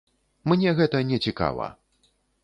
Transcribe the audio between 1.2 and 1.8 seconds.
цікава!